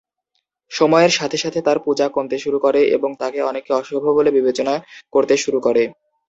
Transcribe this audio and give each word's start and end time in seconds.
সময়ের 0.71 1.11
সাথে 1.11 1.37
সাথে 1.37 1.59
তার 1.61 1.77
পূজা 1.85 2.05
কমতে 2.07 2.37
শুরু 2.39 2.57
করে 2.59 2.81
এবং 2.95 3.09
তাকে 3.21 3.39
অনেকে 3.41 3.71
অশুভ 3.73 4.01
বলে 4.09 4.29
বিবেচনা 4.31 4.73
করতে 5.13 5.35
শুরু 5.37 5.59
করে। 5.61 5.83